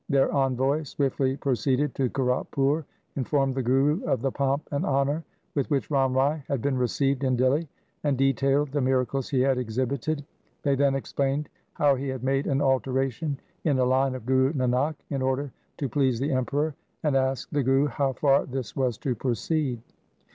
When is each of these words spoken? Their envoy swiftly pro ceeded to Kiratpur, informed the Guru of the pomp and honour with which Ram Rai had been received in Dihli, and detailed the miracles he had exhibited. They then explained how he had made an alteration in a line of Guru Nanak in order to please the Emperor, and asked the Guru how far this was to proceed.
Their 0.09 0.33
envoy 0.33 0.81
swiftly 0.81 1.37
pro 1.37 1.53
ceeded 1.53 1.93
to 1.93 2.09
Kiratpur, 2.09 2.85
informed 3.15 3.53
the 3.53 3.61
Guru 3.61 4.03
of 4.05 4.23
the 4.23 4.31
pomp 4.31 4.67
and 4.71 4.83
honour 4.83 5.23
with 5.53 5.69
which 5.69 5.91
Ram 5.91 6.15
Rai 6.15 6.41
had 6.47 6.59
been 6.59 6.75
received 6.75 7.23
in 7.23 7.37
Dihli, 7.37 7.67
and 8.03 8.17
detailed 8.17 8.69
the 8.71 8.81
miracles 8.81 9.29
he 9.29 9.41
had 9.41 9.59
exhibited. 9.59 10.25
They 10.63 10.73
then 10.73 10.95
explained 10.95 11.49
how 11.73 11.93
he 11.93 12.07
had 12.07 12.23
made 12.23 12.47
an 12.47 12.61
alteration 12.63 13.37
in 13.63 13.77
a 13.77 13.85
line 13.85 14.15
of 14.15 14.25
Guru 14.25 14.53
Nanak 14.53 14.95
in 15.11 15.21
order 15.21 15.51
to 15.77 15.87
please 15.87 16.19
the 16.19 16.31
Emperor, 16.31 16.73
and 17.03 17.15
asked 17.15 17.53
the 17.53 17.61
Guru 17.61 17.85
how 17.85 18.13
far 18.13 18.47
this 18.47 18.75
was 18.75 18.97
to 18.97 19.13
proceed. 19.13 19.83